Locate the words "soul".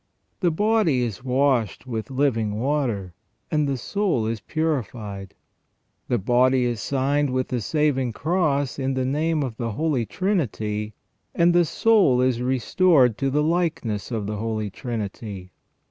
3.77-4.25, 11.65-12.19